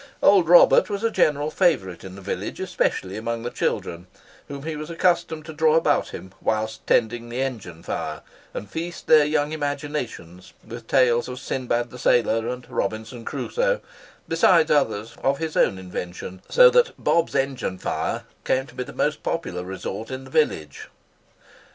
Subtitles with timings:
[0.23, 4.07] Old Robert was a general favourite in the village, especially amongst the children,
[4.47, 9.05] whom he was accustomed to draw about him whilst tending the engine fire, and feast
[9.05, 13.79] their young imaginations with tales of Sinbad the Sailor and Robinson Crusoe,
[14.27, 18.93] besides others of his own invention; so that "Bob's engine fire" came to be the
[18.93, 20.87] most popular resort in the village.